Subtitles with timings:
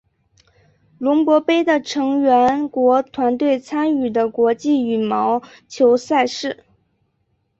[0.97, 6.65] 尤伯杯的成员国团队参与的国际羽毛球赛事。